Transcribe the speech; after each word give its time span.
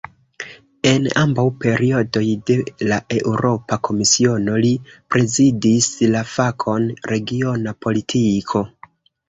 En 0.91 1.03
ambaŭ 1.23 1.43
periodoj 1.65 2.23
de 2.51 2.55
la 2.93 2.97
Eŭropa 3.19 3.79
Komisiono, 3.89 4.57
li 4.65 4.73
prezidis 5.17 5.93
la 6.17 6.27
fakon 6.33 6.91
"regiona 7.15 7.79
politiko". 7.89 8.67